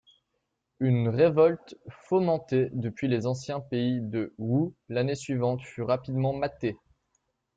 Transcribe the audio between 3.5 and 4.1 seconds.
pays